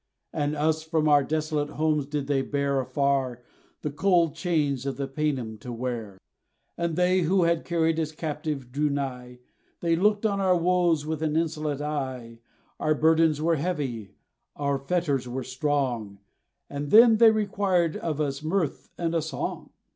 [0.33, 3.43] And us, from our desolate homes did they bear Afar,
[3.83, 6.17] the cold chains of the Painim to wear.
[6.75, 9.37] And they, who had carried us captive, drew nigh;
[9.79, 12.39] They looked on our woes with an insolent eye;
[12.79, 14.15] Our burdens were heavy,
[14.55, 16.17] our fetters were strong;
[16.67, 19.69] And then, they required of us mirth and a song!